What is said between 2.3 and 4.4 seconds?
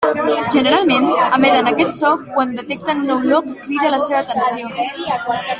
quan detecten una olor que crida la seva